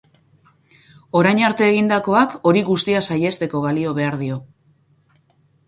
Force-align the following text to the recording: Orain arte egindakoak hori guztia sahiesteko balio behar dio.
Orain 1.19 1.41
arte 1.49 1.67
egindakoak 1.73 2.33
hori 2.53 2.65
guztia 2.71 3.03
sahiesteko 3.11 3.65
balio 3.69 3.95
behar 4.01 4.21
dio. 4.25 4.43